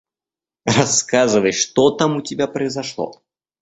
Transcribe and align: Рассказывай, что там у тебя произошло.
Рассказывай, 0.65 1.51
что 1.51 1.91
там 1.91 2.15
у 2.17 2.21
тебя 2.23 2.47
произошло. 2.47 3.21